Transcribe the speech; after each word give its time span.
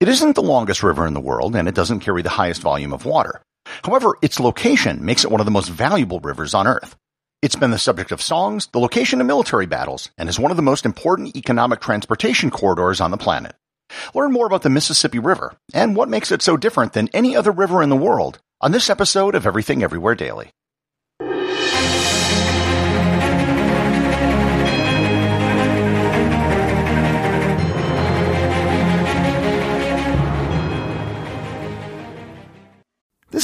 It 0.00 0.08
isn't 0.08 0.34
the 0.34 0.42
longest 0.42 0.82
river 0.82 1.06
in 1.06 1.12
the 1.12 1.20
world, 1.20 1.54
and 1.54 1.68
it 1.68 1.74
doesn't 1.74 2.00
carry 2.00 2.22
the 2.22 2.30
highest 2.30 2.62
volume 2.62 2.94
of 2.94 3.04
water. 3.04 3.42
However, 3.84 4.16
its 4.22 4.40
location 4.40 5.04
makes 5.04 5.24
it 5.24 5.30
one 5.30 5.40
of 5.40 5.44
the 5.44 5.50
most 5.50 5.68
valuable 5.68 6.20
rivers 6.20 6.54
on 6.54 6.66
Earth. 6.66 6.96
It's 7.42 7.54
been 7.54 7.70
the 7.70 7.78
subject 7.78 8.10
of 8.10 8.22
songs, 8.22 8.66
the 8.72 8.80
location 8.80 9.20
of 9.20 9.26
military 9.26 9.66
battles, 9.66 10.10
and 10.16 10.26
is 10.26 10.38
one 10.38 10.50
of 10.50 10.56
the 10.56 10.62
most 10.62 10.86
important 10.86 11.36
economic 11.36 11.80
transportation 11.80 12.50
corridors 12.50 13.02
on 13.02 13.10
the 13.10 13.18
planet. 13.18 13.54
Learn 14.14 14.32
more 14.32 14.46
about 14.46 14.62
the 14.62 14.70
Mississippi 14.70 15.18
River 15.18 15.54
and 15.74 15.94
what 15.94 16.08
makes 16.08 16.32
it 16.32 16.40
so 16.40 16.56
different 16.56 16.94
than 16.94 17.10
any 17.12 17.36
other 17.36 17.52
river 17.52 17.82
in 17.82 17.90
the 17.90 17.94
world 17.94 18.38
on 18.62 18.72
this 18.72 18.88
episode 18.88 19.34
of 19.34 19.46
Everything 19.46 19.82
Everywhere 19.82 20.14
Daily. 20.14 20.50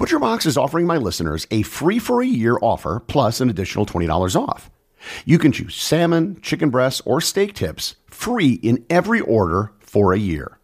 ButcherBox 0.00 0.44
is 0.44 0.56
offering 0.56 0.86
my 0.86 0.96
listeners 0.96 1.46
a 1.52 1.62
free 1.62 2.00
for 2.00 2.20
a 2.20 2.26
year 2.26 2.58
offer 2.60 3.00
plus 3.06 3.40
an 3.40 3.48
additional 3.48 3.86
$20 3.86 4.34
off. 4.36 4.70
You 5.24 5.38
can 5.38 5.52
choose 5.52 5.76
salmon, 5.76 6.40
chicken 6.40 6.70
breasts, 6.70 7.00
or 7.04 7.20
steak 7.20 7.54
tips 7.54 7.94
free 8.06 8.54
in 8.54 8.84
every 8.90 9.20
order 9.20 9.72
for 9.78 10.12
a 10.12 10.18
year. 10.18 10.58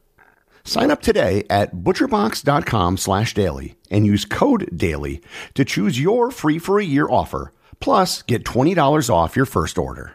Sign 0.64 0.90
up 0.90 1.00
today 1.00 1.44
at 1.48 1.74
butcherbox.com 1.74 2.96
slash 2.96 3.34
daily 3.34 3.76
and 3.90 4.04
use 4.04 4.24
code 4.24 4.68
DAILY 4.76 5.22
to 5.54 5.64
choose 5.64 6.00
your 6.00 6.30
free 6.30 6.58
for 6.58 6.78
a 6.80 6.84
year 6.84 7.08
offer, 7.08 7.52
plus 7.78 8.22
get 8.22 8.44
$20 8.44 9.10
off 9.10 9.36
your 9.36 9.46
first 9.46 9.78
order. 9.78 10.12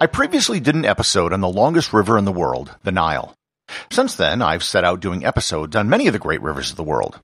I 0.00 0.06
previously 0.06 0.60
did 0.60 0.74
an 0.74 0.84
episode 0.84 1.32
on 1.32 1.40
the 1.40 1.48
longest 1.48 1.92
river 1.92 2.18
in 2.18 2.24
the 2.24 2.32
world, 2.32 2.74
the 2.82 2.92
Nile. 2.92 3.34
Since 3.90 4.16
then, 4.16 4.42
I've 4.42 4.64
set 4.64 4.84
out 4.84 5.00
doing 5.00 5.24
episodes 5.24 5.76
on 5.76 5.88
many 5.88 6.06
of 6.06 6.12
the 6.12 6.18
great 6.18 6.42
rivers 6.42 6.70
of 6.70 6.76
the 6.76 6.82
world. 6.82 7.20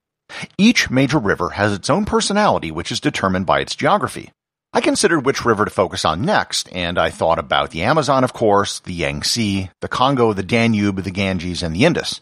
Each 0.57 0.89
major 0.89 1.17
river 1.17 1.51
has 1.51 1.73
its 1.73 1.89
own 1.89 2.05
personality, 2.05 2.71
which 2.71 2.91
is 2.91 2.99
determined 2.99 3.45
by 3.45 3.59
its 3.59 3.75
geography. 3.75 4.31
I 4.71 4.81
considered 4.81 5.25
which 5.25 5.45
river 5.45 5.65
to 5.65 5.71
focus 5.71 6.05
on 6.05 6.21
next, 6.21 6.71
and 6.71 6.99
I 6.99 7.09
thought 7.09 7.39
about 7.39 7.71
the 7.71 7.81
Amazon, 7.81 8.23
of 8.23 8.33
course, 8.33 8.79
the 8.81 8.93
Yangtze, 8.93 9.71
the 9.81 9.87
Congo, 9.87 10.33
the 10.33 10.43
Danube, 10.43 11.01
the 11.03 11.09
Ganges, 11.11 11.63
and 11.63 11.75
the 11.75 11.85
Indus. 11.85 12.21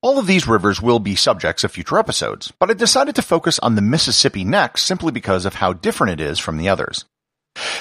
All 0.00 0.18
of 0.18 0.26
these 0.26 0.48
rivers 0.48 0.80
will 0.80 0.98
be 0.98 1.16
subjects 1.16 1.64
of 1.64 1.72
future 1.72 1.98
episodes, 1.98 2.52
but 2.58 2.70
I 2.70 2.74
decided 2.74 3.14
to 3.16 3.22
focus 3.22 3.58
on 3.58 3.74
the 3.74 3.82
Mississippi 3.82 4.44
next 4.44 4.84
simply 4.84 5.12
because 5.12 5.44
of 5.44 5.54
how 5.54 5.74
different 5.74 6.18
it 6.18 6.24
is 6.24 6.38
from 6.38 6.56
the 6.56 6.68
others. 6.68 7.04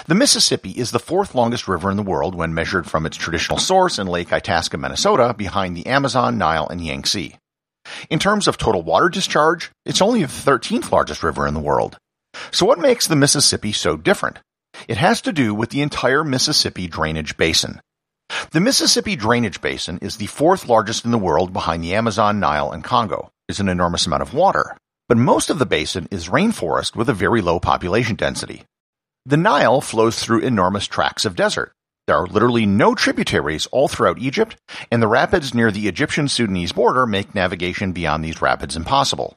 The 0.08 0.16
Mississippi 0.16 0.72
is 0.72 0.92
the 0.92 1.00
fourth 1.00 1.36
longest 1.36 1.68
river 1.68 1.92
in 1.92 1.98
the 1.98 2.04
world 2.04 2.36
when 2.36 2.54
measured 2.54 2.90
from 2.90 3.06
its 3.06 3.18
traditional 3.18 3.58
source 3.58 4.00
in 4.00 4.08
Lake 4.08 4.32
Itasca, 4.32 4.78
Minnesota, 4.78 5.34
behind 5.38 5.76
the 5.76 5.88
Amazon, 5.88 6.38
Nile, 6.38 6.68
and 6.68 6.80
Yangtze. 6.80 7.38
In 8.10 8.20
terms 8.20 8.48
of 8.48 8.58
total 8.58 8.82
water 8.82 9.10
discharge, 9.10 9.72
it's 9.86 10.02
only 10.02 10.22
the 10.22 10.28
13th 10.28 10.92
largest 10.92 11.24
river 11.24 11.46
in 11.46 11.54
the 11.54 11.60
world. 11.60 11.98
So 12.52 12.66
what 12.66 12.80
makes 12.80 13.08
the 13.08 13.16
Mississippi 13.16 13.72
so 13.72 13.98
different? 13.98 14.40
It 14.88 14.98
has 14.98 15.22
to 15.22 15.34
do 15.34 15.54
with 15.54 15.70
the 15.70 15.82
entire 15.82 16.24
Mississippi 16.24 16.88
drainage 16.88 17.38
basin. 17.38 17.82
The 18.52 18.60
Mississippi 18.60 19.16
drainage 19.16 19.62
basin 19.62 20.00
is 20.02 20.18
the 20.18 20.26
fourth 20.28 20.68
largest 20.68 21.06
in 21.06 21.12
the 21.12 21.18
world 21.18 21.54
behind 21.54 21.84
the 21.84 21.96
Amazon, 21.96 22.40
Nile, 22.40 22.72
and 22.72 22.84
Congo. 22.84 23.30
It's 23.48 23.60
an 23.60 23.70
enormous 23.70 24.08
amount 24.08 24.24
of 24.24 24.34
water, 24.34 24.76
but 25.08 25.18
most 25.18 25.50
of 25.50 25.60
the 25.60 25.66
basin 25.66 26.08
is 26.12 26.30
rainforest 26.30 26.96
with 26.96 27.10
a 27.10 27.14
very 27.14 27.42
low 27.42 27.60
population 27.60 28.16
density. 28.16 28.64
The 29.28 29.38
Nile 29.38 29.82
flows 29.82 30.20
through 30.20 30.42
enormous 30.42 30.86
tracts 30.86 31.26
of 31.26 31.36
desert. 31.36 31.72
There 32.06 32.16
are 32.16 32.28
literally 32.28 32.68
no 32.68 32.94
tributaries 32.94 33.66
all 33.72 33.88
throughout 33.88 34.20
Egypt, 34.20 34.56
and 34.92 35.02
the 35.02 35.08
rapids 35.08 35.52
near 35.52 35.72
the 35.72 35.88
Egyptian-Sudanese 35.88 36.74
border 36.74 37.08
make 37.08 37.34
navigation 37.34 37.92
beyond 37.92 38.24
these 38.24 38.40
rapids 38.40 38.76
impossible. 38.76 39.36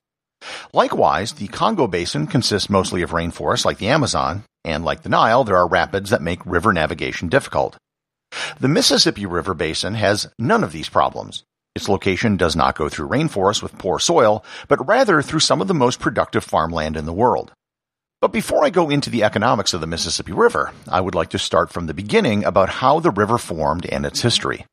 Likewise, 0.74 1.32
the 1.32 1.48
Congo 1.48 1.86
Basin 1.86 2.26
consists 2.26 2.68
mostly 2.68 3.00
of 3.00 3.12
rainforests 3.12 3.64
like 3.64 3.78
the 3.78 3.88
Amazon, 3.88 4.44
and 4.62 4.84
like 4.84 5.04
the 5.04 5.08
Nile, 5.08 5.42
there 5.42 5.56
are 5.56 5.66
rapids 5.66 6.10
that 6.10 6.20
make 6.20 6.44
river 6.44 6.74
navigation 6.74 7.30
difficult. 7.30 7.78
The 8.60 8.68
Mississippi 8.68 9.24
River 9.24 9.54
Basin 9.54 9.94
has 9.94 10.28
none 10.38 10.62
of 10.62 10.72
these 10.72 10.90
problems. 10.90 11.44
Its 11.74 11.88
location 11.88 12.36
does 12.36 12.54
not 12.54 12.76
go 12.76 12.90
through 12.90 13.08
rainforests 13.08 13.62
with 13.62 13.78
poor 13.78 13.98
soil, 13.98 14.44
but 14.68 14.86
rather 14.86 15.22
through 15.22 15.40
some 15.40 15.62
of 15.62 15.68
the 15.68 15.72
most 15.72 15.98
productive 15.98 16.44
farmland 16.44 16.94
in 16.94 17.06
the 17.06 17.12
world. 17.14 17.52
But 18.20 18.32
before 18.32 18.64
I 18.64 18.70
go 18.70 18.90
into 18.90 19.10
the 19.10 19.22
economics 19.22 19.72
of 19.72 19.80
the 19.80 19.86
Mississippi 19.86 20.32
River, 20.32 20.72
I 20.88 21.00
would 21.00 21.14
like 21.14 21.30
to 21.30 21.38
start 21.38 21.72
from 21.72 21.86
the 21.86 21.94
beginning 21.94 22.44
about 22.44 22.68
how 22.68 22.98
the 22.98 23.12
river 23.12 23.38
formed 23.38 23.86
and 23.86 24.04
its 24.04 24.22
history. 24.22 24.66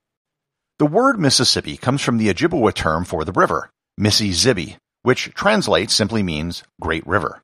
The 0.79 0.87
word 0.87 1.19
Mississippi 1.19 1.77
comes 1.77 2.01
from 2.01 2.17
the 2.17 2.33
Ojibwa 2.33 2.73
term 2.73 3.05
for 3.05 3.23
the 3.23 3.31
river, 3.31 3.69
Mississippi, 3.99 4.77
which 5.03 5.31
translates 5.35 5.93
simply 5.93 6.23
means 6.23 6.63
Great 6.81 7.05
River. 7.05 7.43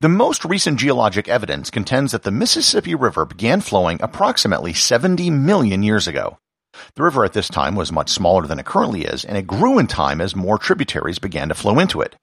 The 0.00 0.08
most 0.08 0.44
recent 0.44 0.80
geologic 0.80 1.28
evidence 1.28 1.70
contends 1.70 2.10
that 2.10 2.24
the 2.24 2.32
Mississippi 2.32 2.96
River 2.96 3.24
began 3.24 3.60
flowing 3.60 4.02
approximately 4.02 4.72
70 4.72 5.30
million 5.30 5.84
years 5.84 6.08
ago. 6.08 6.38
The 6.96 7.04
river 7.04 7.24
at 7.24 7.34
this 7.34 7.48
time 7.48 7.76
was 7.76 7.92
much 7.92 8.10
smaller 8.10 8.48
than 8.48 8.58
it 8.58 8.66
currently 8.66 9.04
is, 9.04 9.24
and 9.24 9.38
it 9.38 9.46
grew 9.46 9.78
in 9.78 9.86
time 9.86 10.20
as 10.20 10.34
more 10.34 10.58
tributaries 10.58 11.20
began 11.20 11.50
to 11.50 11.54
flow 11.54 11.78
into 11.78 12.00
it. 12.00 12.16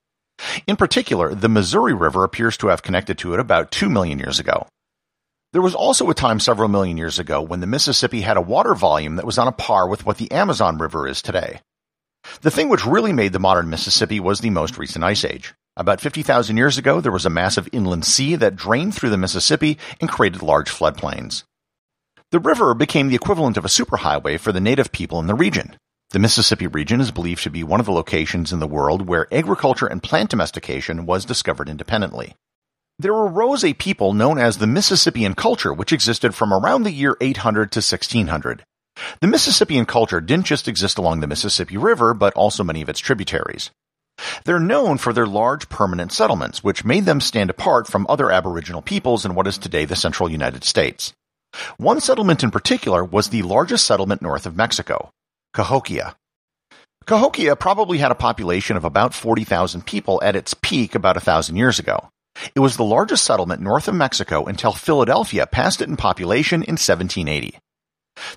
In 0.66 0.76
particular, 0.76 1.34
the 1.34 1.48
Missouri 1.48 1.94
River 1.94 2.24
appears 2.24 2.56
to 2.58 2.68
have 2.68 2.82
connected 2.82 3.18
to 3.18 3.34
it 3.34 3.40
about 3.40 3.70
2 3.70 3.88
million 3.88 4.18
years 4.18 4.38
ago. 4.38 4.66
There 5.52 5.62
was 5.62 5.74
also 5.74 6.10
a 6.10 6.14
time 6.14 6.40
several 6.40 6.68
million 6.68 6.98
years 6.98 7.18
ago 7.18 7.40
when 7.40 7.60
the 7.60 7.66
Mississippi 7.66 8.20
had 8.20 8.36
a 8.36 8.42
water 8.42 8.74
volume 8.74 9.16
that 9.16 9.26
was 9.26 9.38
on 9.38 9.48
a 9.48 9.52
par 9.52 9.88
with 9.88 10.04
what 10.04 10.18
the 10.18 10.30
Amazon 10.30 10.76
River 10.76 11.08
is 11.08 11.22
today. 11.22 11.60
The 12.42 12.50
thing 12.50 12.68
which 12.68 12.84
really 12.84 13.12
made 13.12 13.32
the 13.32 13.38
modern 13.38 13.70
Mississippi 13.70 14.20
was 14.20 14.40
the 14.40 14.50
most 14.50 14.76
recent 14.76 15.04
ice 15.04 15.24
age. 15.24 15.54
About 15.76 16.00
50,000 16.00 16.56
years 16.56 16.76
ago, 16.76 17.00
there 17.00 17.12
was 17.12 17.24
a 17.24 17.30
massive 17.30 17.68
inland 17.72 18.04
sea 18.04 18.34
that 18.36 18.56
drained 18.56 18.94
through 18.94 19.10
the 19.10 19.16
Mississippi 19.16 19.78
and 20.00 20.10
created 20.10 20.42
large 20.42 20.70
floodplains. 20.70 21.44
The 22.30 22.40
river 22.40 22.74
became 22.74 23.08
the 23.08 23.14
equivalent 23.14 23.56
of 23.56 23.64
a 23.64 23.68
superhighway 23.68 24.38
for 24.38 24.52
the 24.52 24.60
native 24.60 24.92
people 24.92 25.18
in 25.18 25.28
the 25.28 25.34
region. 25.34 25.76
The 26.10 26.18
Mississippi 26.18 26.66
region 26.66 27.02
is 27.02 27.10
believed 27.10 27.42
to 27.42 27.50
be 27.50 27.62
one 27.62 27.80
of 27.80 27.86
the 27.86 27.92
locations 27.92 28.50
in 28.50 28.60
the 28.60 28.66
world 28.66 29.06
where 29.06 29.28
agriculture 29.30 29.86
and 29.86 30.02
plant 30.02 30.30
domestication 30.30 31.04
was 31.04 31.26
discovered 31.26 31.68
independently. 31.68 32.34
There 32.98 33.12
arose 33.12 33.62
a 33.62 33.74
people 33.74 34.14
known 34.14 34.38
as 34.38 34.56
the 34.56 34.66
Mississippian 34.66 35.34
culture, 35.34 35.70
which 35.70 35.92
existed 35.92 36.34
from 36.34 36.50
around 36.50 36.84
the 36.84 36.92
year 36.92 37.18
800 37.20 37.70
to 37.72 37.80
1600. 37.80 38.64
The 39.20 39.26
Mississippian 39.26 39.84
culture 39.84 40.22
didn't 40.22 40.46
just 40.46 40.66
exist 40.66 40.96
along 40.96 41.20
the 41.20 41.26
Mississippi 41.26 41.76
River, 41.76 42.14
but 42.14 42.32
also 42.32 42.64
many 42.64 42.80
of 42.80 42.88
its 42.88 43.00
tributaries. 43.00 43.70
They're 44.44 44.58
known 44.58 44.96
for 44.96 45.12
their 45.12 45.26
large 45.26 45.68
permanent 45.68 46.12
settlements, 46.12 46.64
which 46.64 46.86
made 46.86 47.04
them 47.04 47.20
stand 47.20 47.50
apart 47.50 47.86
from 47.86 48.06
other 48.08 48.32
aboriginal 48.32 48.80
peoples 48.80 49.26
in 49.26 49.34
what 49.34 49.46
is 49.46 49.58
today 49.58 49.84
the 49.84 49.94
central 49.94 50.30
United 50.30 50.64
States. 50.64 51.12
One 51.76 52.00
settlement 52.00 52.42
in 52.42 52.50
particular 52.50 53.04
was 53.04 53.28
the 53.28 53.42
largest 53.42 53.86
settlement 53.86 54.22
north 54.22 54.46
of 54.46 54.56
Mexico, 54.56 55.10
Cahokia. 55.54 56.16
Cahokia 57.06 57.56
probably 57.56 57.98
had 57.98 58.10
a 58.10 58.14
population 58.14 58.76
of 58.76 58.84
about 58.84 59.14
40,000 59.14 59.86
people 59.86 60.20
at 60.22 60.36
its 60.36 60.54
peak 60.54 60.94
about 60.94 61.16
a 61.16 61.20
thousand 61.20 61.56
years 61.56 61.78
ago. 61.78 62.10
It 62.54 62.60
was 62.60 62.76
the 62.76 62.84
largest 62.84 63.24
settlement 63.24 63.62
north 63.62 63.88
of 63.88 63.94
Mexico 63.94 64.44
until 64.44 64.72
Philadelphia 64.72 65.46
passed 65.46 65.80
it 65.80 65.88
in 65.88 65.96
population 65.96 66.62
in 66.62 66.76
1780. 66.76 67.58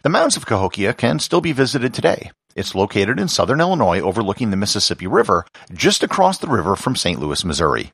The 0.04 0.10
mounds 0.10 0.38
of 0.38 0.46
Cahokia 0.46 0.94
can 0.94 1.20
still 1.20 1.42
be 1.42 1.52
visited 1.52 1.94
today. 1.94 2.32
It's 2.56 2.76
located 2.76 3.20
in 3.20 3.28
southern 3.28 3.62
Illinois 3.62 4.00
overlooking 4.00 4.52
the 4.52 4.58
Mississippi 4.58 5.08
River, 5.08 5.46
just 5.74 6.04
across 6.04 6.38
the 6.38 6.48
river 6.48 6.76
from 6.76 6.96
St. 6.96 7.20
Louis, 7.20 7.44
Missouri. 7.44 7.92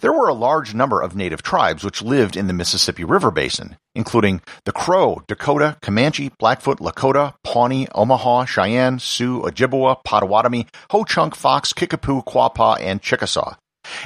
There 0.00 0.12
were 0.12 0.28
a 0.28 0.34
large 0.34 0.74
number 0.74 1.00
of 1.00 1.16
native 1.16 1.42
tribes 1.42 1.82
which 1.82 2.02
lived 2.02 2.36
in 2.36 2.46
the 2.46 2.52
Mississippi 2.52 3.04
River 3.04 3.30
Basin, 3.30 3.76
including 3.94 4.42
the 4.64 4.72
Crow, 4.72 5.22
Dakota, 5.26 5.76
Comanche, 5.80 6.30
Blackfoot, 6.38 6.78
Lakota, 6.80 7.34
Pawnee, 7.42 7.88
Omaha, 7.94 8.44
Cheyenne, 8.44 8.98
Sioux, 8.98 9.40
Ojibwa, 9.42 10.02
Potawatomi, 10.04 10.66
Ho-Chunk, 10.90 11.34
Fox, 11.34 11.72
Kickapoo, 11.72 12.22
Quapaw, 12.22 12.78
and 12.80 13.00
Chickasaw. 13.00 13.56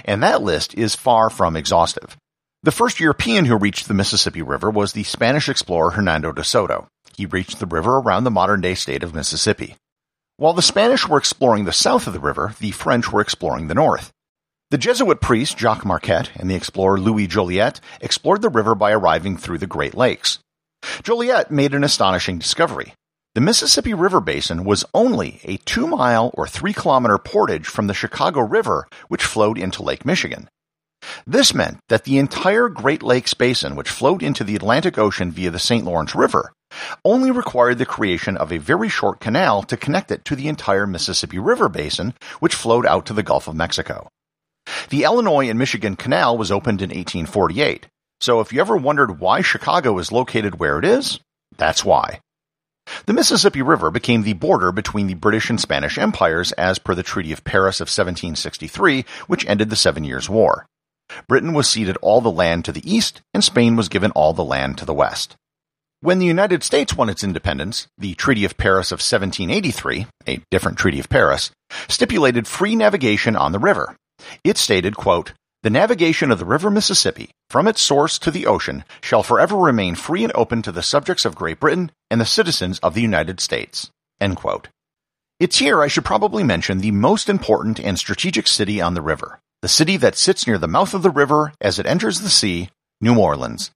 And 0.05 0.23
that 0.23 0.43
list 0.43 0.75
is 0.75 0.95
far 0.95 1.31
from 1.31 1.57
exhaustive. 1.57 2.17
The 2.63 2.73
first 2.73 3.01
European 3.01 3.47
who 3.47 3.57
reached 3.57 3.89
the 3.89 3.95
Mississippi 3.95 4.43
River 4.43 4.71
was 4.71 4.93
the 4.93 5.05
Spanish 5.05 5.49
explorer 5.49 5.93
Hernando 5.93 6.31
de 6.31 6.45
Soto. 6.45 6.89
He 7.17 7.27
reached 7.27 7.59
the 7.59 7.67
river 7.67 7.97
around 7.97 8.25
the 8.25 8.31
modern 8.31 8.61
day 8.61 8.75
state 8.75 9.03
of 9.03 9.15
Mississippi. 9.15 9.77
While 10.37 10.53
the 10.53 10.63
Spanish 10.63 11.09
were 11.09 11.19
exploring 11.19 11.65
the 11.65 11.73
south 11.73 12.07
of 12.07 12.13
the 12.13 12.21
river, 12.21 12.55
the 12.61 12.71
French 12.71 13.11
were 13.11 13.21
exploring 13.21 13.69
the 13.69 13.75
north. 13.75 14.11
The 14.71 14.79
Jesuit 14.79 15.21
priest 15.21 15.59
Jacques 15.59 15.85
Marquette 15.85 16.31
and 16.37 16.49
the 16.49 16.55
explorer 16.55 17.01
Louis 17.01 17.27
Joliet 17.27 17.81
explored 18.01 18.41
the 18.41 18.49
river 18.49 18.77
by 18.77 18.93
arriving 18.93 19.37
through 19.37 19.59
the 19.59 19.67
Great 19.67 19.97
Lakes. 19.97 20.39
Joliet 21.03 21.51
made 21.51 21.75
an 21.75 21.83
astonishing 21.83 22.39
discovery. 22.39 22.95
The 23.35 23.41
Mississippi 23.41 23.95
River 23.95 24.21
Basin 24.21 24.63
was 24.63 24.85
only 24.95 25.41
a 25.43 25.57
two 25.57 25.89
mile 25.89 26.31
or 26.35 26.47
three 26.47 26.73
kilometer 26.73 27.19
portage 27.19 27.67
from 27.67 27.89
the 27.89 27.95
Chicago 27.95 28.43
River, 28.43 28.87
which 29.09 29.25
flowed 29.25 29.59
into 29.59 29.83
Lake 29.83 30.07
Michigan. 30.07 30.49
This 31.27 31.53
meant 31.53 31.79
that 31.89 32.05
the 32.05 32.19
entire 32.19 32.69
Great 32.69 33.03
Lakes 33.03 33.35
Basin, 33.35 33.75
which 33.75 33.91
flowed 33.91 34.23
into 34.23 34.45
the 34.45 34.55
Atlantic 34.55 34.97
Ocean 34.99 35.33
via 35.33 35.51
the 35.51 35.59
St. 35.59 35.85
Lawrence 35.85 36.15
River, 36.15 36.53
only 37.05 37.33
required 37.33 37.79
the 37.79 37.87
creation 37.87 38.37
of 38.37 38.53
a 38.53 38.59
very 38.59 38.89
short 38.89 39.19
canal 39.19 39.65
to 39.65 39.77
connect 39.77 40.13
it 40.13 40.25
to 40.27 40.37
the 40.37 40.47
entire 40.47 40.87
Mississippi 40.87 41.41
River 41.41 41.69
Basin, 41.69 42.15
which 42.39 42.55
flowed 42.55 42.87
out 42.87 43.05
to 43.07 43.13
the 43.13 43.25
Gulf 43.25 43.49
of 43.49 43.57
Mexico. 43.57 44.07
The 44.91 45.05
Illinois 45.05 45.49
and 45.49 45.57
Michigan 45.57 45.95
Canal 45.95 46.37
was 46.37 46.51
opened 46.51 46.83
in 46.83 46.89
1848, 46.89 47.87
so 48.21 48.41
if 48.41 48.53
you 48.53 48.61
ever 48.61 48.77
wondered 48.77 49.21
why 49.21 49.41
Chicago 49.41 49.97
is 49.99 50.11
located 50.11 50.59
where 50.59 50.81
it 50.81 50.85
is, 50.85 51.21
that's 51.57 51.85
why. 51.85 52.19
The 53.07 53.13
Mississippi 53.13 53.63
River 53.63 53.93
became 53.93 54.25
the 54.25 54.33
border 54.33 54.73
between 54.73 55.07
the 55.07 55.15
British 55.15 55.49
and 55.49 55.61
Spanish 55.61 55.97
empires 55.97 56.51
as 56.53 56.81
per 56.81 56.97
the 56.97 57.05
Treaty 57.05 57.31
of 57.31 57.45
Paris 57.45 57.77
of 57.81 57.85
1763, 57.85 59.05
which 59.29 59.47
ended 59.47 59.71
the 59.71 59.77
Seven 59.77 60.03
Years' 60.03 60.29
War. 60.29 60.67
Britain 61.29 61.53
was 61.53 61.69
ceded 61.69 61.97
all 61.99 62.21
the 62.21 62.29
land 62.29 62.65
to 62.65 62.73
the 62.73 62.93
east, 62.93 63.23
and 63.33 63.45
Spain 63.45 63.77
was 63.77 63.89
given 63.89 64.11
all 64.11 64.33
the 64.33 64.43
land 64.43 64.77
to 64.79 64.85
the 64.85 64.95
west. 64.95 65.37
When 66.01 66.19
the 66.19 66.27
United 66.27 66.65
States 66.65 66.97
won 66.97 67.09
its 67.09 67.23
independence, 67.23 67.87
the 67.97 68.15
Treaty 68.15 68.45
of 68.45 68.57
Paris 68.57 68.91
of 68.91 68.97
1783, 68.97 70.09
a 70.27 70.43
different 70.51 70.79
Treaty 70.79 70.99
of 70.99 71.09
Paris, 71.09 71.53
stipulated 71.87 72.49
free 72.49 72.75
navigation 72.75 73.37
on 73.37 73.53
the 73.53 73.61
river, 73.61 73.95
it 74.45 74.59
stated, 74.59 74.97
quote, 74.97 75.33
the 75.63 75.71
navigation 75.71 76.31
of 76.31 76.39
the 76.39 76.47
river 76.47 76.71
Mississippi, 76.71 77.31
from 77.51 77.69
its 77.69 77.83
source 77.83 78.19
to 78.21 78.31
the 78.31 78.47
ocean, 78.47 78.83
shall 79.03 79.23
forever 79.23 79.57
remain 79.57 79.95
free 79.95 80.25
and 80.25 80.33
open 80.35 80.63
to 80.63 80.73
the 80.73 80.83
subjects 80.83 81.27
of 81.27 81.35
Great 81.35 81.61
Britain 81.61 81.93
and 82.11 82.19
the 82.19 82.25
citizens 82.25 82.79
of 82.79 82.95
the 82.95 83.03
United 83.03 83.41
States. 83.41 83.91
It's 85.39 85.59
here 85.59 85.83
I 85.83 85.89
should 85.89 86.05
probably 86.05 86.45
mention 86.45 86.79
the 86.79 86.91
most 86.93 87.29
important 87.29 87.79
and 87.79 87.99
strategic 87.99 88.47
city 88.47 88.81
on 88.81 88.95
the 88.95 89.03
river, 89.03 89.41
the 89.61 89.69
city 89.69 89.99
that 89.99 90.17
sits 90.17 90.47
near 90.47 90.57
the 90.57 90.67
mouth 90.67 90.95
of 90.95 91.03
the 91.03 91.11
river 91.11 91.53
as 91.61 91.79
it 91.79 91.87
enters 91.87 92.21
the 92.21 92.31
sea, 92.31 92.71
New 93.01 93.19
Orleans. 93.19 93.71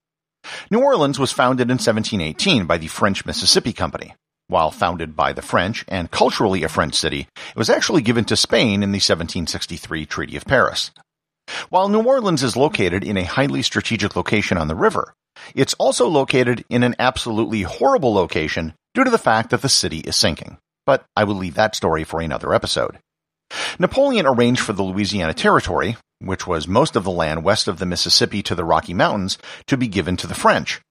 New 0.71 0.79
Orleans 0.79 1.19
was 1.19 1.31
founded 1.31 1.69
in 1.69 1.77
1718 1.77 2.65
by 2.65 2.77
the 2.77 2.87
French 2.87 3.25
Mississippi 3.25 3.73
Company. 3.73 4.15
While 4.47 4.69
founded 4.69 5.15
by 5.15 5.33
the 5.33 5.41
French 5.41 5.83
and 5.87 6.11
culturally 6.11 6.63
a 6.63 6.69
French 6.69 6.93
city, 6.93 7.27
it 7.35 7.55
was 7.55 7.69
actually 7.69 8.03
given 8.03 8.25
to 8.25 8.37
Spain 8.37 8.83
in 8.83 8.91
the 8.91 8.97
1763 8.97 10.05
Treaty 10.05 10.37
of 10.37 10.45
Paris. 10.45 10.91
While 11.69 11.89
New 11.89 12.03
Orleans 12.03 12.43
is 12.43 12.55
located 12.55 13.03
in 13.03 13.17
a 13.17 13.23
highly 13.23 13.63
strategic 13.63 14.15
location 14.15 14.57
on 14.57 14.67
the 14.67 14.75
river, 14.75 15.13
it's 15.55 15.73
also 15.75 16.07
located 16.07 16.63
in 16.69 16.83
an 16.83 16.95
absolutely 16.99 17.63
horrible 17.63 18.13
location 18.13 18.73
due 18.93 19.03
to 19.03 19.09
the 19.09 19.17
fact 19.17 19.49
that 19.49 19.63
the 19.63 19.69
city 19.69 19.99
is 19.99 20.15
sinking. 20.15 20.57
But 20.85 21.05
I 21.15 21.23
will 21.23 21.35
leave 21.35 21.55
that 21.55 21.75
story 21.75 22.03
for 22.03 22.21
another 22.21 22.53
episode. 22.53 22.99
Napoleon 23.79 24.27
arranged 24.27 24.61
for 24.61 24.73
the 24.73 24.83
Louisiana 24.83 25.33
Territory, 25.33 25.97
which 26.19 26.45
was 26.45 26.67
most 26.67 26.95
of 26.95 27.03
the 27.03 27.11
land 27.11 27.43
west 27.43 27.67
of 27.67 27.79
the 27.79 27.85
Mississippi 27.85 28.43
to 28.43 28.55
the 28.55 28.63
Rocky 28.63 28.93
Mountains, 28.93 29.37
to 29.67 29.77
be 29.77 29.87
given 29.87 30.17
to 30.17 30.27
the 30.27 30.35
French, 30.35 30.81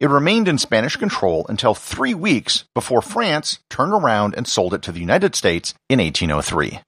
it 0.00 0.08
remained 0.08 0.48
in 0.48 0.58
Spanish 0.58 0.96
control 0.96 1.46
until 1.48 1.74
three 1.74 2.14
weeks 2.14 2.64
before 2.74 3.02
France 3.02 3.58
turned 3.70 3.92
around 3.92 4.34
and 4.34 4.46
sold 4.46 4.74
it 4.74 4.82
to 4.82 4.92
the 4.92 5.00
United 5.00 5.34
States 5.34 5.74
in 5.88 5.98
1803. 5.98 6.80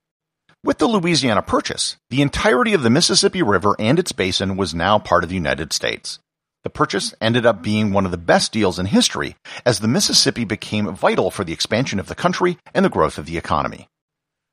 With 0.65 0.79
the 0.79 0.89
Louisiana 0.89 1.43
Purchase, 1.43 1.97
the 2.11 2.23
entirety 2.23 2.73
of 2.73 2.83
the 2.83 2.91
Mississippi 2.91 3.43
River 3.43 3.77
and 3.79 3.99
its 3.99 4.13
basin 4.13 4.57
was 4.57 4.75
now 4.75 4.99
part 4.99 5.23
of 5.23 5.29
the 5.29 5.37
United 5.37 5.73
States. 5.73 6.19
The 6.65 6.71
purchase 6.71 7.15
ended 7.21 7.47
up 7.47 7.63
being 7.63 7.93
one 7.93 8.05
of 8.05 8.11
the 8.11 8.17
best 8.17 8.51
deals 8.51 8.81
in 8.81 8.87
history 8.87 9.37
as 9.65 9.79
the 9.79 9.87
Mississippi 9.87 10.45
became 10.45 10.93
vital 10.93 11.31
for 11.31 11.45
the 11.45 11.53
expansion 11.53 12.01
of 12.01 12.09
the 12.09 12.17
country 12.17 12.59
and 12.75 12.85
the 12.85 12.91
growth 12.91 13.19
of 13.19 13.27
the 13.27 13.39
economy. 13.39 13.87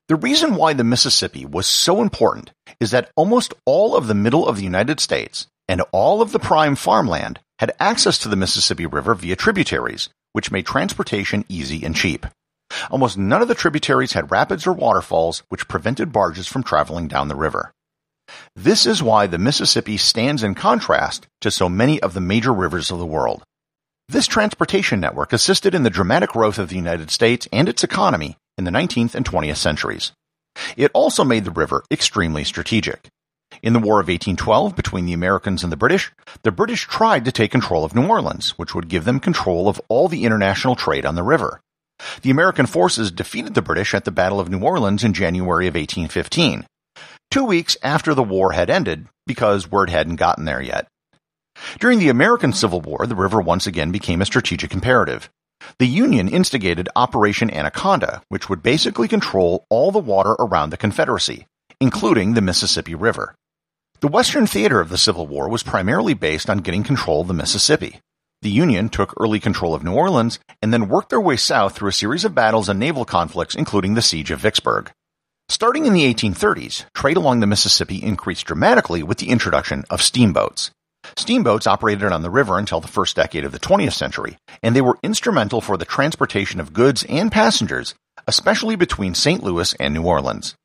The 0.10 0.16
reason 0.16 0.56
why 0.56 0.74
the 0.74 0.84
Mississippi 0.84 1.46
was 1.46 1.66
so 1.66 2.02
important 2.04 2.52
is 2.80 2.92
that 2.92 3.10
almost 3.16 3.56
all 3.66 3.96
of 3.96 4.06
the 4.06 4.14
middle 4.14 4.48
of 4.48 4.58
the 4.58 4.64
United 4.64 5.00
States 5.00 5.48
and 5.68 5.82
all 5.92 6.22
of 6.22 6.32
the 6.32 6.38
prime 6.40 6.76
farmland 6.76 7.40
had 7.60 7.76
access 7.80 8.18
to 8.20 8.30
the 8.30 8.36
Mississippi 8.36 8.86
River 8.86 9.16
via 9.16 9.36
tributaries, 9.36 10.10
which 10.34 10.52
made 10.52 10.66
transportation 10.66 11.46
easy 11.48 11.86
and 11.86 11.96
cheap. 11.96 12.26
Almost 12.90 13.18
none 13.18 13.42
of 13.42 13.48
the 13.48 13.56
tributaries 13.56 14.14
had 14.14 14.32
rapids 14.32 14.66
or 14.66 14.74
waterfalls, 14.74 15.44
which 15.50 15.68
prevented 15.68 16.12
barges 16.12 16.48
from 16.48 16.64
traveling 16.64 17.08
down 17.08 17.28
the 17.28 17.36
river. 17.36 17.72
This 18.56 18.86
is 18.86 19.04
why 19.04 19.28
the 19.28 19.38
Mississippi 19.38 19.98
stands 19.98 20.44
in 20.44 20.56
contrast 20.56 21.28
to 21.42 21.52
so 21.52 21.70
many 21.70 22.02
of 22.02 22.14
the 22.14 22.22
major 22.22 22.54
rivers 22.54 22.90
of 22.90 23.00
the 23.00 23.06
world. 23.06 23.44
This 24.10 24.28
transportation 24.28 25.00
network 25.00 25.34
assisted 25.34 25.76
in 25.76 25.84
the 25.84 25.90
dramatic 25.90 26.32
growth 26.32 26.58
of 26.58 26.70
the 26.70 26.76
United 26.76 27.12
States 27.12 27.48
and 27.52 27.70
its 27.70 27.84
economy 27.84 28.38
in 28.58 28.64
the 28.64 28.72
19th 28.72 29.16
and 29.16 29.26
20th 29.26 29.58
centuries. 29.58 30.12
It 30.78 30.92
also 30.94 31.24
made 31.24 31.46
the 31.46 31.52
river 31.52 31.84
extremely 31.92 32.44
strategic. 32.44 33.08
In 33.64 33.72
the 33.72 33.80
War 33.80 34.02
of 34.02 34.10
1812 34.10 34.76
between 34.76 35.06
the 35.06 35.14
Americans 35.14 35.64
and 35.64 35.72
the 35.72 35.78
British, 35.78 36.12
the 36.42 36.52
British 36.52 36.86
tried 36.86 37.24
to 37.24 37.32
take 37.32 37.50
control 37.50 37.86
of 37.86 37.96
New 37.96 38.06
Orleans, 38.06 38.52
which 38.58 38.76
would 38.76 38.90
give 38.90 39.06
them 39.06 39.22
control 39.22 39.70
of 39.70 39.80
all 39.88 40.10
the 40.10 40.26
international 40.26 40.76
trade 40.76 41.06
on 41.06 41.16
the 41.16 41.24
river. 41.24 41.62
The 42.24 42.30
American 42.30 42.66
forces 42.66 43.10
defeated 43.10 43.54
the 43.54 43.62
British 43.62 43.94
at 43.94 44.04
the 44.04 44.12
Battle 44.12 44.42
of 44.42 44.50
New 44.50 44.60
Orleans 44.60 45.06
in 45.06 45.14
January 45.14 45.68
of 45.68 45.76
1815, 45.76 46.66
two 47.32 47.46
weeks 47.46 47.78
after 47.82 48.14
the 48.14 48.22
war 48.22 48.52
had 48.52 48.70
ended, 48.70 49.08
because 49.26 49.72
word 49.72 49.90
hadn't 49.90 50.18
gotten 50.18 50.44
there 50.44 50.62
yet. 50.62 50.90
During 51.80 52.00
the 52.00 52.10
American 52.10 52.52
Civil 52.52 52.82
War, 52.82 53.08
the 53.08 53.16
river 53.16 53.40
once 53.40 53.66
again 53.66 53.94
became 53.94 54.22
a 54.22 54.26
strategic 54.26 54.74
imperative. 54.74 55.30
The 55.80 55.88
Union 55.88 56.28
instigated 56.28 56.90
Operation 56.98 57.50
Anaconda, 57.50 58.24
which 58.28 58.50
would 58.50 58.62
basically 58.62 59.08
control 59.08 59.66
all 59.70 59.92
the 59.92 60.00
water 60.00 60.32
around 60.32 60.72
the 60.72 60.78
Confederacy, 60.78 61.48
including 61.80 62.34
the 62.34 62.42
Mississippi 62.42 62.94
River. 62.94 63.36
The 64.04 64.10
Western 64.10 64.48
theater 64.48 64.82
of 64.82 64.90
the 64.90 64.98
Civil 64.98 65.28
War 65.28 65.48
was 65.48 65.64
primarily 65.64 66.14
based 66.14 66.50
on 66.50 66.58
getting 66.58 66.84
control 66.84 67.22
of 67.22 67.30
the 67.30 67.34
Mississippi. 67.34 68.02
The 68.42 68.50
Union 68.50 68.90
took 68.90 69.14
early 69.18 69.40
control 69.40 69.74
of 69.74 69.82
New 69.82 69.94
Orleans 69.94 70.40
and 70.62 70.74
then 70.74 70.90
worked 70.90 71.10
their 71.10 71.22
way 71.22 71.38
south 71.38 71.74
through 71.74 71.88
a 71.88 71.94
series 71.94 72.26
of 72.26 72.36
battles 72.36 72.68
and 72.68 72.78
naval 72.78 73.06
conflicts, 73.06 73.56
including 73.56 73.94
the 73.94 74.02
Siege 74.02 74.30
of 74.30 74.42
Vicksburg. 74.42 74.92
Starting 75.48 75.86
in 75.86 75.94
the 75.94 76.14
1830s, 76.14 76.84
trade 76.94 77.16
along 77.16 77.40
the 77.40 77.48
Mississippi 77.48 78.04
increased 78.04 78.46
dramatically 78.46 79.04
with 79.04 79.20
the 79.20 79.30
introduction 79.30 79.86
of 79.90 80.02
steamboats. 80.02 80.72
Steamboats 81.16 81.66
operated 81.66 82.12
on 82.12 82.24
the 82.24 82.30
river 82.30 82.58
until 82.58 82.82
the 82.82 82.90
first 82.90 83.16
decade 83.16 83.46
of 83.46 83.54
the 83.54 83.58
20th 83.58 83.94
century, 83.94 84.36
and 84.62 84.76
they 84.76 84.82
were 84.82 85.00
instrumental 85.02 85.62
for 85.62 85.78
the 85.78 85.86
transportation 85.86 86.60
of 86.60 86.74
goods 86.74 87.06
and 87.08 87.32
passengers, 87.32 87.96
especially 88.28 88.76
between 88.76 89.16
St. 89.16 89.42
Louis 89.42 89.74
and 89.76 89.94
New 89.94 90.04
Orleans. 90.04 90.56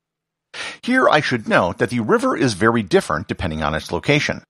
Here 0.81 1.07
I 1.07 1.21
should 1.21 1.47
note 1.47 1.77
that 1.77 1.89
the 1.89 1.99
river 1.99 2.35
is 2.35 2.53
very 2.53 2.83
different 2.83 3.27
depending 3.27 3.61
on 3.61 3.75
its 3.75 3.91
location. 3.91 4.43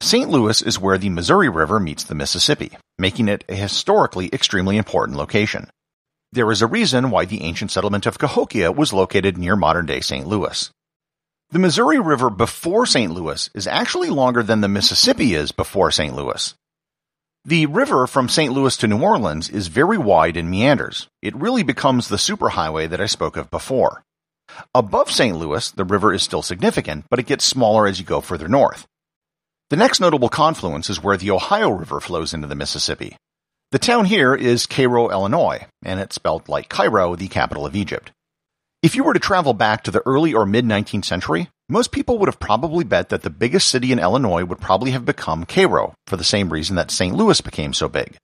St. 0.00 0.28
Louis 0.28 0.62
is 0.62 0.78
where 0.78 0.98
the 0.98 1.10
Missouri 1.10 1.48
River 1.48 1.80
meets 1.80 2.04
the 2.04 2.14
Mississippi, 2.14 2.76
making 2.98 3.28
it 3.28 3.44
a 3.48 3.54
historically 3.54 4.28
extremely 4.32 4.76
important 4.76 5.18
location. 5.18 5.68
There 6.30 6.50
is 6.50 6.62
a 6.62 6.66
reason 6.66 7.10
why 7.10 7.24
the 7.24 7.42
ancient 7.42 7.70
settlement 7.70 8.06
of 8.06 8.18
Cahokia 8.18 8.72
was 8.72 8.92
located 8.92 9.36
near 9.36 9.56
modern 9.56 9.86
day 9.86 10.00
St. 10.00 10.26
Louis. 10.26 10.70
The 11.50 11.58
Missouri 11.58 12.00
River 12.00 12.30
before 12.30 12.86
St. 12.86 13.12
Louis 13.12 13.50
is 13.54 13.66
actually 13.66 14.08
longer 14.08 14.42
than 14.42 14.62
the 14.62 14.68
Mississippi 14.68 15.34
is 15.34 15.52
before 15.52 15.90
St. 15.90 16.14
Louis. 16.14 16.54
The 17.44 17.66
river 17.66 18.06
from 18.06 18.28
St. 18.28 18.52
Louis 18.52 18.76
to 18.78 18.86
New 18.86 19.02
Orleans 19.02 19.50
is 19.50 19.66
very 19.66 19.98
wide 19.98 20.36
and 20.36 20.48
meanders. 20.48 21.08
It 21.20 21.34
really 21.34 21.64
becomes 21.64 22.08
the 22.08 22.16
superhighway 22.16 22.88
that 22.88 23.00
I 23.00 23.06
spoke 23.06 23.36
of 23.36 23.50
before. 23.50 24.02
Above 24.74 25.10
St. 25.10 25.36
Louis, 25.36 25.70
the 25.70 25.84
river 25.84 26.12
is 26.12 26.22
still 26.22 26.42
significant, 26.42 27.04
but 27.10 27.18
it 27.18 27.26
gets 27.26 27.44
smaller 27.44 27.86
as 27.86 27.98
you 27.98 28.04
go 28.04 28.20
further 28.20 28.48
north. 28.48 28.86
The 29.70 29.76
next 29.76 30.00
notable 30.00 30.28
confluence 30.28 30.90
is 30.90 31.02
where 31.02 31.16
the 31.16 31.30
Ohio 31.30 31.70
River 31.70 32.00
flows 32.00 32.34
into 32.34 32.46
the 32.46 32.54
Mississippi. 32.54 33.16
The 33.70 33.78
town 33.78 34.04
here 34.04 34.34
is 34.34 34.66
Cairo, 34.66 35.10
Illinois, 35.10 35.66
and 35.82 35.98
it's 35.98 36.14
spelled 36.14 36.48
like 36.48 36.68
Cairo, 36.68 37.16
the 37.16 37.28
capital 37.28 37.64
of 37.64 37.74
Egypt. 37.74 38.12
If 38.82 38.94
you 38.94 39.04
were 39.04 39.14
to 39.14 39.20
travel 39.20 39.54
back 39.54 39.84
to 39.84 39.90
the 39.90 40.02
early 40.04 40.34
or 40.34 40.44
mid 40.44 40.66
19th 40.66 41.06
century, 41.06 41.48
most 41.68 41.92
people 41.92 42.18
would 42.18 42.28
have 42.28 42.38
probably 42.38 42.84
bet 42.84 43.08
that 43.08 43.22
the 43.22 43.30
biggest 43.30 43.68
city 43.68 43.92
in 43.92 43.98
Illinois 43.98 44.44
would 44.44 44.60
probably 44.60 44.90
have 44.90 45.06
become 45.06 45.46
Cairo, 45.46 45.94
for 46.06 46.18
the 46.18 46.24
same 46.24 46.52
reason 46.52 46.76
that 46.76 46.90
St. 46.90 47.14
Louis 47.14 47.40
became 47.40 47.72
so 47.72 47.88
big. 47.88 48.16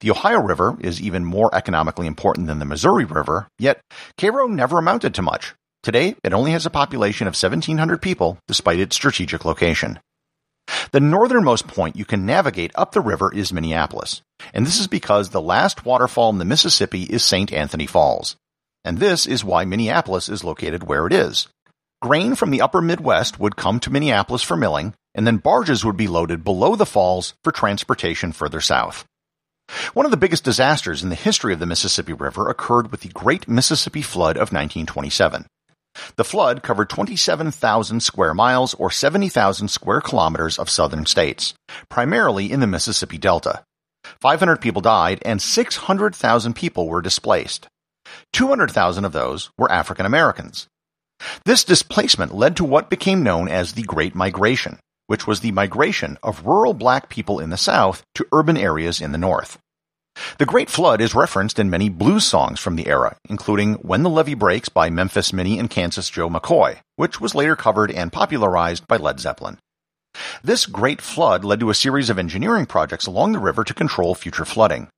The 0.00 0.10
Ohio 0.10 0.40
River 0.40 0.76
is 0.80 1.00
even 1.00 1.24
more 1.24 1.54
economically 1.54 2.06
important 2.06 2.48
than 2.48 2.58
the 2.58 2.66
Missouri 2.66 3.06
River, 3.06 3.48
yet 3.58 3.80
Cairo 4.18 4.46
never 4.46 4.78
amounted 4.78 5.14
to 5.14 5.22
much. 5.22 5.54
Today, 5.82 6.14
it 6.22 6.32
only 6.32 6.52
has 6.52 6.64
a 6.64 6.70
population 6.70 7.26
of 7.26 7.34
1,700 7.34 8.00
people, 8.00 8.38
despite 8.46 8.78
its 8.78 8.94
strategic 8.94 9.44
location. 9.44 9.98
The 10.92 11.00
northernmost 11.00 11.66
point 11.66 11.96
you 11.96 12.04
can 12.04 12.24
navigate 12.24 12.70
up 12.76 12.92
the 12.92 13.00
river 13.00 13.34
is 13.34 13.52
Minneapolis, 13.52 14.22
and 14.54 14.64
this 14.64 14.78
is 14.78 14.86
because 14.86 15.30
the 15.30 15.40
last 15.40 15.84
waterfall 15.84 16.30
in 16.30 16.38
the 16.38 16.44
Mississippi 16.44 17.02
is 17.02 17.24
St. 17.24 17.52
Anthony 17.52 17.86
Falls. 17.86 18.36
And 18.84 18.98
this 18.98 19.26
is 19.26 19.44
why 19.44 19.64
Minneapolis 19.64 20.28
is 20.28 20.44
located 20.44 20.84
where 20.84 21.06
it 21.08 21.12
is. 21.12 21.48
Grain 22.00 22.36
from 22.36 22.50
the 22.50 22.60
upper 22.60 22.80
Midwest 22.80 23.40
would 23.40 23.56
come 23.56 23.80
to 23.80 23.90
Minneapolis 23.90 24.42
for 24.42 24.56
milling, 24.56 24.94
and 25.16 25.26
then 25.26 25.38
barges 25.38 25.84
would 25.84 25.96
be 25.96 26.06
loaded 26.06 26.44
below 26.44 26.76
the 26.76 26.86
falls 26.86 27.34
for 27.42 27.50
transportation 27.50 28.30
further 28.30 28.60
south. 28.60 29.04
One 29.94 30.04
of 30.04 30.12
the 30.12 30.16
biggest 30.16 30.44
disasters 30.44 31.02
in 31.02 31.08
the 31.08 31.16
history 31.16 31.52
of 31.52 31.58
the 31.58 31.66
Mississippi 31.66 32.12
River 32.12 32.48
occurred 32.48 32.92
with 32.92 33.00
the 33.00 33.08
Great 33.08 33.48
Mississippi 33.48 34.02
Flood 34.02 34.36
of 34.36 34.52
1927. 34.52 35.46
The 36.16 36.24
flood 36.24 36.62
covered 36.62 36.88
27,000 36.88 38.00
square 38.00 38.34
miles 38.34 38.74
or 38.74 38.90
70,000 38.90 39.68
square 39.68 40.00
kilometers 40.00 40.58
of 40.58 40.70
southern 40.70 41.06
states, 41.06 41.54
primarily 41.88 42.50
in 42.50 42.60
the 42.60 42.66
Mississippi 42.66 43.18
Delta. 43.18 43.64
500 44.20 44.56
people 44.56 44.82
died 44.82 45.20
and 45.24 45.40
600,000 45.40 46.54
people 46.54 46.88
were 46.88 47.02
displaced. 47.02 47.68
200,000 48.32 49.04
of 49.04 49.12
those 49.12 49.50
were 49.56 49.70
African 49.70 50.06
Americans. 50.06 50.66
This 51.44 51.64
displacement 51.64 52.34
led 52.34 52.56
to 52.56 52.64
what 52.64 52.90
became 52.90 53.22
known 53.22 53.48
as 53.48 53.72
the 53.72 53.82
Great 53.82 54.14
Migration, 54.14 54.78
which 55.06 55.26
was 55.26 55.40
the 55.40 55.52
migration 55.52 56.18
of 56.22 56.44
rural 56.46 56.74
black 56.74 57.08
people 57.08 57.38
in 57.38 57.50
the 57.50 57.56
South 57.56 58.02
to 58.14 58.26
urban 58.32 58.56
areas 58.56 59.00
in 59.00 59.12
the 59.12 59.18
North. 59.18 59.58
The 60.38 60.46
Great 60.46 60.70
Flood 60.70 61.00
is 61.00 61.14
referenced 61.14 61.58
in 61.58 61.70
many 61.70 61.88
blues 61.88 62.24
songs 62.24 62.58
from 62.58 62.76
the 62.76 62.88
era, 62.88 63.16
including 63.28 63.74
When 63.74 64.02
the 64.02 64.10
Levee 64.10 64.34
Breaks 64.34 64.68
by 64.68 64.90
Memphis 64.90 65.32
Minnie 65.32 65.58
and 65.58 65.70
Kansas 65.70 66.10
Joe 66.10 66.28
McCoy, 66.28 66.78
which 66.96 67.20
was 67.20 67.34
later 67.34 67.54
covered 67.54 67.90
and 67.90 68.12
popularized 68.12 68.88
by 68.88 68.96
Led 68.96 69.20
Zeppelin. 69.20 69.58
This 70.42 70.66
Great 70.66 71.00
Flood 71.00 71.44
led 71.44 71.60
to 71.60 71.70
a 71.70 71.74
series 71.74 72.10
of 72.10 72.18
engineering 72.18 72.66
projects 72.66 73.06
along 73.06 73.32
the 73.32 73.38
river 73.38 73.62
to 73.64 73.72
control 73.72 74.14
future 74.14 74.44
flooding. 74.44 74.88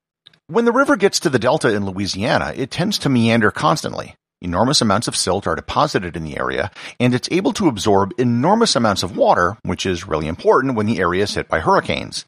When 0.46 0.64
the 0.64 0.72
river 0.72 0.96
gets 0.96 1.20
to 1.20 1.30
the 1.30 1.38
delta 1.38 1.74
in 1.74 1.86
Louisiana, 1.86 2.52
it 2.56 2.70
tends 2.70 2.98
to 3.00 3.08
meander 3.08 3.50
constantly. 3.50 4.14
Enormous 4.40 4.82
amounts 4.82 5.08
of 5.08 5.16
silt 5.16 5.46
are 5.46 5.56
deposited 5.56 6.16
in 6.16 6.24
the 6.24 6.36
area, 6.36 6.70
and 7.00 7.14
it's 7.14 7.28
able 7.30 7.52
to 7.54 7.68
absorb 7.68 8.12
enormous 8.18 8.76
amounts 8.76 9.02
of 9.02 9.16
water, 9.16 9.56
which 9.62 9.86
is 9.86 10.06
really 10.06 10.26
important 10.26 10.74
when 10.74 10.86
the 10.86 10.98
area 10.98 11.22
is 11.22 11.34
hit 11.34 11.48
by 11.48 11.60
hurricanes. 11.60 12.24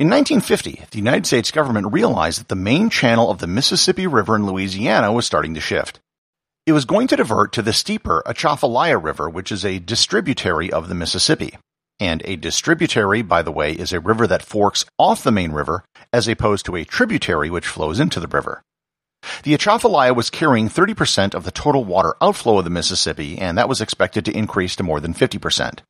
In 0.00 0.08
1950, 0.08 0.86
the 0.92 0.96
United 0.96 1.26
States 1.26 1.50
government 1.50 1.92
realized 1.92 2.40
that 2.40 2.48
the 2.48 2.54
main 2.54 2.88
channel 2.88 3.30
of 3.30 3.36
the 3.36 3.46
Mississippi 3.46 4.06
River 4.06 4.34
in 4.34 4.46
Louisiana 4.46 5.12
was 5.12 5.26
starting 5.26 5.52
to 5.52 5.60
shift. 5.60 6.00
It 6.64 6.72
was 6.72 6.86
going 6.86 7.06
to 7.08 7.16
divert 7.16 7.52
to 7.52 7.60
the 7.60 7.74
steeper 7.74 8.22
Atchafalaya 8.24 8.96
River, 8.96 9.28
which 9.28 9.52
is 9.52 9.62
a 9.62 9.78
distributary 9.78 10.72
of 10.72 10.88
the 10.88 10.94
Mississippi. 10.94 11.58
And 12.00 12.22
a 12.24 12.36
distributary, 12.36 13.20
by 13.20 13.42
the 13.42 13.52
way, 13.52 13.72
is 13.72 13.92
a 13.92 14.00
river 14.00 14.26
that 14.26 14.42
forks 14.42 14.86
off 14.98 15.22
the 15.22 15.30
main 15.30 15.52
river 15.52 15.84
as 16.14 16.26
opposed 16.28 16.64
to 16.64 16.76
a 16.76 16.86
tributary 16.86 17.50
which 17.50 17.66
flows 17.66 18.00
into 18.00 18.20
the 18.20 18.26
river. 18.26 18.62
The 19.42 19.52
Atchafalaya 19.52 20.14
was 20.14 20.30
carrying 20.30 20.70
30% 20.70 21.34
of 21.34 21.44
the 21.44 21.50
total 21.50 21.84
water 21.84 22.14
outflow 22.22 22.56
of 22.56 22.64
the 22.64 22.70
Mississippi, 22.70 23.36
and 23.36 23.58
that 23.58 23.68
was 23.68 23.82
expected 23.82 24.24
to 24.24 24.34
increase 24.34 24.74
to 24.76 24.82
more 24.82 25.00
than 25.00 25.12
50%. 25.12 25.80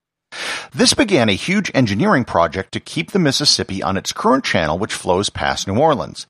This 0.72 0.94
began 0.94 1.28
a 1.28 1.32
huge 1.32 1.70
engineering 1.74 2.24
project 2.24 2.72
to 2.72 2.80
keep 2.80 3.10
the 3.10 3.18
Mississippi 3.18 3.82
on 3.82 3.96
its 3.96 4.12
current 4.12 4.44
channel 4.44 4.78
which 4.78 4.94
flows 4.94 5.28
past 5.28 5.66
New 5.66 5.76
Orleans. 5.76 6.26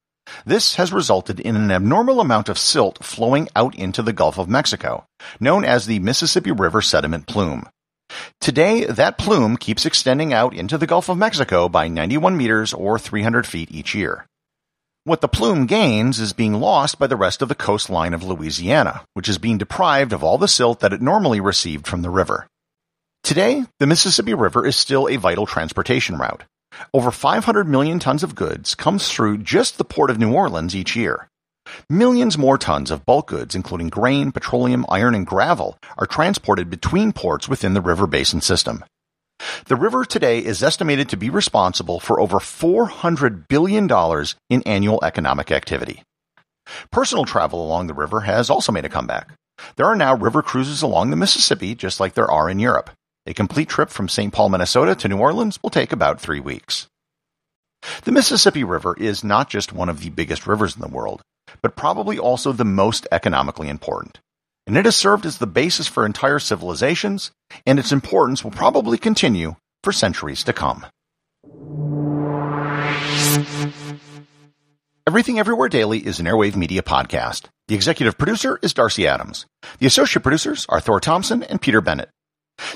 This 0.46 0.76
has 0.76 0.92
resulted 0.92 1.40
in 1.40 1.56
an 1.56 1.70
abnormal 1.70 2.20
amount 2.20 2.48
of 2.48 2.58
silt 2.58 3.04
flowing 3.04 3.48
out 3.54 3.74
into 3.74 4.02
the 4.02 4.12
Gulf 4.12 4.38
of 4.38 4.48
Mexico, 4.48 5.04
known 5.38 5.64
as 5.64 5.86
the 5.86 5.98
Mississippi 5.98 6.52
River 6.52 6.80
Sediment 6.80 7.26
Plume. 7.26 7.68
Today, 8.40 8.84
that 8.86 9.18
plume 9.18 9.56
keeps 9.56 9.84
extending 9.84 10.32
out 10.32 10.54
into 10.54 10.78
the 10.78 10.86
Gulf 10.86 11.08
of 11.08 11.18
Mexico 11.18 11.68
by 11.68 11.88
91 11.88 12.36
meters 12.36 12.72
or 12.72 12.98
300 12.98 13.46
feet 13.46 13.70
each 13.70 13.94
year. 13.94 14.26
What 15.04 15.20
the 15.20 15.28
plume 15.28 15.66
gains 15.66 16.18
is 16.18 16.32
being 16.32 16.54
lost 16.54 16.98
by 16.98 17.06
the 17.06 17.16
rest 17.16 17.42
of 17.42 17.48
the 17.48 17.54
coastline 17.54 18.14
of 18.14 18.22
Louisiana, 18.22 19.02
which 19.14 19.28
is 19.28 19.38
being 19.38 19.58
deprived 19.58 20.12
of 20.12 20.24
all 20.24 20.38
the 20.38 20.48
silt 20.48 20.80
that 20.80 20.92
it 20.92 21.02
normally 21.02 21.40
received 21.40 21.86
from 21.86 22.02
the 22.02 22.10
river. 22.10 22.46
Today, 23.22 23.64
the 23.78 23.86
Mississippi 23.86 24.34
River 24.34 24.66
is 24.66 24.76
still 24.76 25.08
a 25.08 25.16
vital 25.16 25.46
transportation 25.46 26.16
route. 26.18 26.42
Over 26.92 27.10
500 27.10 27.68
million 27.68 27.98
tons 27.98 28.22
of 28.22 28.34
goods 28.34 28.74
comes 28.74 29.08
through 29.08 29.38
just 29.38 29.78
the 29.78 29.84
port 29.84 30.10
of 30.10 30.18
New 30.18 30.32
Orleans 30.32 30.74
each 30.74 30.96
year. 30.96 31.28
Millions 31.88 32.36
more 32.36 32.58
tons 32.58 32.90
of 32.90 33.06
bulk 33.06 33.28
goods, 33.28 33.54
including 33.54 33.88
grain, 33.88 34.32
petroleum, 34.32 34.84
iron, 34.88 35.14
and 35.14 35.26
gravel, 35.26 35.78
are 35.98 36.06
transported 36.06 36.70
between 36.70 37.12
ports 37.12 37.48
within 37.48 37.74
the 37.74 37.80
river 37.80 38.06
basin 38.06 38.40
system. 38.40 38.84
The 39.66 39.76
river 39.76 40.04
today 40.04 40.38
is 40.40 40.62
estimated 40.62 41.08
to 41.10 41.16
be 41.16 41.30
responsible 41.30 42.00
for 42.00 42.20
over 42.20 42.38
$400 42.38 43.48
billion 43.48 43.88
in 44.48 44.62
annual 44.62 44.98
economic 45.04 45.50
activity. 45.50 46.02
Personal 46.90 47.24
travel 47.24 47.64
along 47.64 47.86
the 47.86 47.94
river 47.94 48.20
has 48.20 48.50
also 48.50 48.72
made 48.72 48.84
a 48.84 48.90
comeback. 48.90 49.30
There 49.76 49.86
are 49.86 49.96
now 49.96 50.14
river 50.16 50.42
cruises 50.42 50.82
along 50.82 51.10
the 51.10 51.16
Mississippi 51.16 51.74
just 51.74 52.00
like 52.00 52.14
there 52.14 52.30
are 52.30 52.48
in 52.48 52.58
Europe. 52.58 52.90
A 53.26 53.34
complete 53.34 53.68
trip 53.68 53.90
from 53.90 54.08
St. 54.08 54.32
Paul, 54.32 54.48
Minnesota 54.48 54.94
to 54.94 55.08
New 55.08 55.18
Orleans 55.18 55.58
will 55.62 55.70
take 55.70 55.92
about 55.92 56.20
three 56.20 56.40
weeks. 56.40 56.88
The 58.04 58.12
Mississippi 58.12 58.64
River 58.64 58.96
is 58.98 59.22
not 59.22 59.50
just 59.50 59.72
one 59.72 59.88
of 59.88 60.00
the 60.00 60.10
biggest 60.10 60.46
rivers 60.46 60.74
in 60.74 60.80
the 60.80 60.88
world, 60.88 61.20
but 61.62 61.76
probably 61.76 62.18
also 62.18 62.52
the 62.52 62.64
most 62.64 63.06
economically 63.12 63.68
important. 63.68 64.20
And 64.66 64.76
it 64.76 64.84
has 64.86 64.96
served 64.96 65.26
as 65.26 65.38
the 65.38 65.46
basis 65.46 65.86
for 65.86 66.06
entire 66.06 66.38
civilizations, 66.38 67.30
and 67.66 67.78
its 67.78 67.92
importance 67.92 68.42
will 68.42 68.50
probably 68.52 68.96
continue 68.96 69.56
for 69.82 69.92
centuries 69.92 70.44
to 70.44 70.52
come. 70.52 70.86
Everything 75.06 75.38
Everywhere 75.38 75.68
Daily 75.68 76.06
is 76.06 76.20
an 76.20 76.26
Airwave 76.26 76.56
Media 76.56 76.82
podcast. 76.82 77.46
The 77.68 77.74
executive 77.74 78.16
producer 78.16 78.58
is 78.62 78.72
Darcy 78.72 79.06
Adams. 79.06 79.46
The 79.78 79.86
associate 79.86 80.22
producers 80.22 80.66
are 80.68 80.80
Thor 80.80 81.00
Thompson 81.00 81.42
and 81.42 81.60
Peter 81.60 81.80
Bennett. 81.80 82.10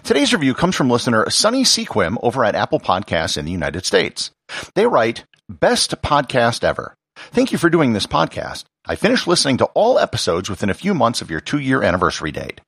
Today's 0.02 0.32
review 0.32 0.54
comes 0.54 0.76
from 0.76 0.90
listener 0.90 1.28
Sunny 1.30 1.62
Sequim 1.62 2.16
over 2.22 2.44
at 2.44 2.54
Apple 2.54 2.80
Podcasts 2.80 3.36
in 3.36 3.44
the 3.44 3.52
United 3.52 3.84
States. 3.84 4.30
They 4.74 4.86
write, 4.86 5.24
Best 5.48 6.00
podcast 6.02 6.64
ever. 6.64 6.94
Thank 7.16 7.52
you 7.52 7.58
for 7.58 7.70
doing 7.70 7.92
this 7.92 8.06
podcast. 8.06 8.64
I 8.86 8.96
finished 8.96 9.26
listening 9.26 9.58
to 9.58 9.66
all 9.66 9.98
episodes 9.98 10.50
within 10.50 10.70
a 10.70 10.74
few 10.74 10.94
months 10.94 11.22
of 11.22 11.30
your 11.30 11.40
two 11.40 11.58
year 11.58 11.82
anniversary 11.82 12.32
date. 12.32 12.60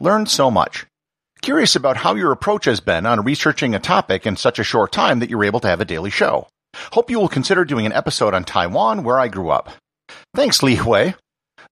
Learned 0.00 0.28
so 0.28 0.50
much. 0.50 0.86
Curious 1.42 1.74
about 1.76 1.98
how 1.98 2.14
your 2.14 2.32
approach 2.32 2.66
has 2.66 2.80
been 2.80 3.04
on 3.04 3.24
researching 3.24 3.74
a 3.74 3.80
topic 3.80 4.26
in 4.26 4.36
such 4.36 4.58
a 4.58 4.64
short 4.64 4.92
time 4.92 5.18
that 5.18 5.30
you're 5.30 5.44
able 5.44 5.60
to 5.60 5.68
have 5.68 5.80
a 5.80 5.84
daily 5.84 6.10
show. 6.10 6.46
Hope 6.92 7.10
you 7.10 7.18
will 7.18 7.28
consider 7.28 7.64
doing 7.64 7.84
an 7.84 7.92
episode 7.92 8.32
on 8.34 8.44
Taiwan 8.44 9.02
where 9.02 9.18
I 9.18 9.28
grew 9.28 9.50
up. 9.50 9.70
Thanks, 10.34 10.62
Li 10.62 10.76
Hui. 10.76 11.12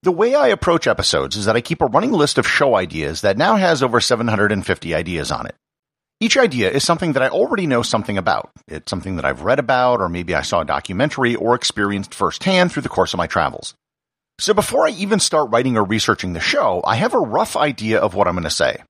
The 0.02 0.12
way 0.12 0.34
I 0.34 0.48
approach 0.48 0.86
episodes 0.86 1.36
is 1.36 1.44
that 1.44 1.56
I 1.56 1.60
keep 1.60 1.82
a 1.82 1.86
running 1.86 2.12
list 2.12 2.38
of 2.38 2.48
show 2.48 2.74
ideas 2.74 3.20
that 3.20 3.36
now 3.36 3.56
has 3.56 3.82
over 3.82 4.00
750 4.00 4.94
ideas 4.94 5.30
on 5.30 5.44
it. 5.44 5.54
Each 6.20 6.38
idea 6.38 6.70
is 6.70 6.82
something 6.82 7.12
that 7.12 7.22
I 7.22 7.28
already 7.28 7.66
know 7.66 7.82
something 7.82 8.16
about. 8.16 8.50
It's 8.66 8.88
something 8.88 9.16
that 9.16 9.26
I've 9.26 9.42
read 9.42 9.58
about, 9.58 10.00
or 10.00 10.08
maybe 10.08 10.34
I 10.34 10.40
saw 10.40 10.62
a 10.62 10.64
documentary 10.64 11.34
or 11.34 11.54
experienced 11.54 12.14
firsthand 12.14 12.72
through 12.72 12.80
the 12.80 12.88
course 12.88 13.12
of 13.12 13.18
my 13.18 13.26
travels. 13.26 13.74
So 14.38 14.54
before 14.54 14.86
I 14.86 14.90
even 14.92 15.20
start 15.20 15.50
writing 15.50 15.76
or 15.76 15.84
researching 15.84 16.32
the 16.32 16.40
show, 16.40 16.80
I 16.86 16.94
have 16.94 17.12
a 17.12 17.18
rough 17.18 17.54
idea 17.54 18.00
of 18.00 18.14
what 18.14 18.26
I'm 18.26 18.36
going 18.36 18.44
to 18.44 18.50
say. 18.50 18.82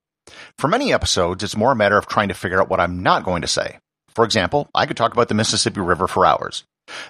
For 0.58 0.68
many 0.68 0.92
episodes, 0.92 1.42
it's 1.42 1.56
more 1.56 1.72
a 1.72 1.76
matter 1.76 1.98
of 1.98 2.06
trying 2.06 2.28
to 2.28 2.34
figure 2.34 2.60
out 2.60 2.70
what 2.70 2.78
I'm 2.78 3.02
not 3.02 3.24
going 3.24 3.42
to 3.42 3.48
say. 3.48 3.78
For 4.14 4.24
example, 4.24 4.70
I 4.76 4.86
could 4.86 4.96
talk 4.96 5.12
about 5.12 5.26
the 5.26 5.34
Mississippi 5.34 5.80
River 5.80 6.06
for 6.06 6.24
hours. 6.24 6.62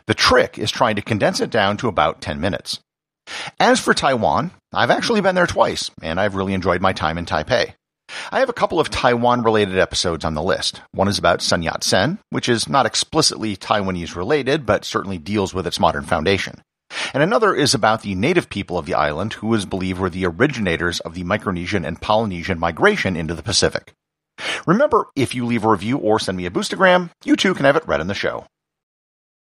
The 0.07 0.15
trick 0.15 0.59
is 0.59 0.71
trying 0.71 0.97
to 0.97 1.03
condense 1.03 1.41
it 1.41 1.51
down 1.51 1.77
to 1.79 1.89
about 1.89 2.23
10 2.23 2.41
minutes. 2.41 2.81
As 3.59 3.81
for 3.81 3.95
Taiwan, 3.95 4.53
I've 4.73 4.91
actually 4.91 5.21
been 5.21 5.35
there 5.35 5.47
twice, 5.47 5.91
and 6.03 6.21
I've 6.21 6.35
really 6.35 6.55
enjoyed 6.55 6.81
my 6.81 6.93
time 6.93 7.19
in 7.19 7.27
Taipei. 7.27 7.75
I 8.33 8.41
have 8.41 8.49
a 8.49 8.55
couple 8.55 8.81
of 8.81 8.91
Taiwan 8.91 9.43
related 9.43 9.79
episodes 9.79 10.25
on 10.25 10.35
the 10.35 10.43
list. 10.43 10.81
One 10.93 11.09
is 11.09 11.19
about 11.19 11.43
Sun 11.43 11.63
Yat 11.63 11.85
sen, 11.85 12.19
which 12.31 12.49
is 12.49 12.69
not 12.69 12.87
explicitly 12.87 13.57
Taiwanese 13.57 14.17
related, 14.17 14.67
but 14.67 14.85
certainly 14.85 15.19
deals 15.19 15.55
with 15.55 15.67
its 15.67 15.81
modern 15.81 16.05
foundation. 16.05 16.63
And 17.15 17.23
another 17.23 17.55
is 17.55 17.73
about 17.73 18.03
the 18.03 18.15
native 18.15 18.51
people 18.51 18.77
of 18.77 18.87
the 18.87 18.95
island 18.95 19.35
who 19.35 19.55
is 19.55 19.65
believed 19.65 20.01
were 20.01 20.11
the 20.11 20.27
originators 20.27 21.01
of 21.01 21.15
the 21.15 21.25
Micronesian 21.25 21.87
and 21.87 22.01
Polynesian 22.01 22.59
migration 22.59 23.17
into 23.17 23.35
the 23.35 23.43
Pacific. 23.43 23.93
Remember, 24.67 25.07
if 25.15 25.35
you 25.35 25.47
leave 25.47 25.65
a 25.65 25.69
review 25.69 25.99
or 25.99 26.19
send 26.19 26.37
me 26.37 26.47
a 26.47 26.51
boostagram, 26.51 27.11
you 27.25 27.37
too 27.37 27.55
can 27.55 27.65
have 27.65 27.77
it 27.77 27.87
read 27.87 28.01
in 28.01 28.07
the 28.07 28.15
show. 28.15 28.47